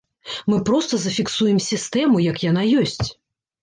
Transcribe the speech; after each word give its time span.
Мы 0.51 0.57
проста 0.69 0.93
зафіксуем 1.03 1.63
сістэму, 1.69 2.27
як 2.31 2.37
яна 2.51 2.69
ёсць. 2.85 3.05